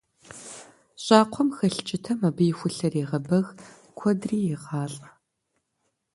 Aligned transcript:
Щӏакхъуэм 1.03 1.49
хэлъ 1.55 1.79
кӀытэм 1.87 2.19
абы 2.29 2.43
и 2.51 2.53
хулъэр 2.57 2.93
егъэбэг, 3.03 3.47
куэдри 3.97 4.37
егъалӀэ. 4.55 5.09